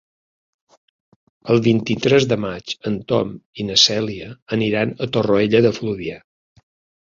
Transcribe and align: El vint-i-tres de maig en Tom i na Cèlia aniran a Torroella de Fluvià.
El 1.55 1.59
vint-i-tres 1.67 2.25
de 2.31 2.37
maig 2.45 2.73
en 2.91 2.95
Tom 3.13 3.35
i 3.63 3.67
na 3.69 3.77
Cèlia 3.83 4.31
aniran 4.59 4.95
a 5.05 5.11
Torroella 5.19 5.63
de 5.69 5.75
Fluvià. 5.81 6.19